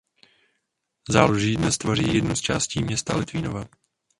[1.09, 3.65] Záluží dnes tvoří jednu z částí města Litvínova.